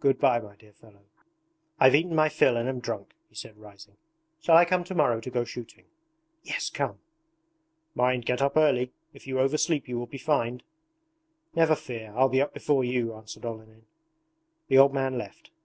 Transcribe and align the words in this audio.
Good 0.00 0.18
bye, 0.18 0.40
my 0.40 0.56
dear 0.56 0.72
fellow. 0.72 1.04
I've 1.78 1.94
eaten 1.94 2.12
my 2.12 2.28
fill 2.28 2.56
and 2.56 2.68
am 2.68 2.80
drunk,' 2.80 3.14
he 3.28 3.36
said 3.36 3.56
rising. 3.56 3.96
'Shall 4.40 4.56
I 4.56 4.64
come 4.64 4.82
to 4.82 4.92
morrow 4.96 5.20
to 5.20 5.30
go 5.30 5.44
shooting?' 5.44 5.84
'Yes, 6.42 6.68
come!' 6.68 6.98
'Mind, 7.94 8.26
get 8.26 8.42
up 8.42 8.56
early; 8.56 8.90
if 9.14 9.28
you 9.28 9.38
oversleep 9.38 9.86
you 9.86 9.96
will 9.96 10.06
be 10.06 10.18
fined!' 10.18 10.64
'Never 11.54 11.76
fear, 11.76 12.12
I'll 12.16 12.28
be 12.28 12.42
up 12.42 12.52
before 12.52 12.82
you,' 12.82 13.14
answered 13.14 13.44
Olenin. 13.44 13.84
The 14.66 14.78
old 14.78 14.92
man 14.92 15.16
left. 15.16 15.50